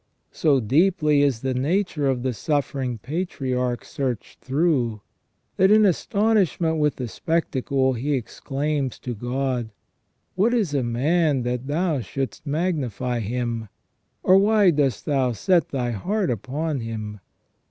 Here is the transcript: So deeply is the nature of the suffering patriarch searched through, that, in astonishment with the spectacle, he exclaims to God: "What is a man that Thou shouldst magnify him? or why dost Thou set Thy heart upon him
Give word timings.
So 0.31 0.59
deeply 0.59 1.21
is 1.21 1.41
the 1.41 1.53
nature 1.53 2.07
of 2.07 2.23
the 2.23 2.33
suffering 2.33 2.97
patriarch 2.97 3.85
searched 3.85 4.41
through, 4.43 5.01
that, 5.57 5.69
in 5.69 5.85
astonishment 5.85 6.79
with 6.79 6.95
the 6.95 7.07
spectacle, 7.07 7.93
he 7.93 8.13
exclaims 8.15 8.97
to 8.97 9.13
God: 9.13 9.69
"What 10.33 10.55
is 10.55 10.73
a 10.73 10.81
man 10.81 11.43
that 11.43 11.67
Thou 11.67 11.99
shouldst 12.01 12.47
magnify 12.47 13.19
him? 13.19 13.69
or 14.23 14.39
why 14.39 14.71
dost 14.71 15.05
Thou 15.05 15.33
set 15.33 15.69
Thy 15.69 15.91
heart 15.91 16.31
upon 16.31 16.79
him 16.79 17.19